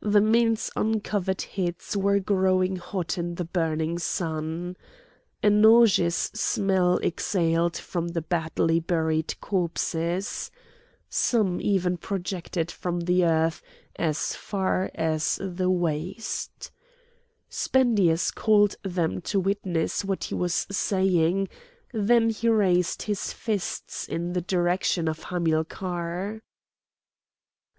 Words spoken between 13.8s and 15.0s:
as far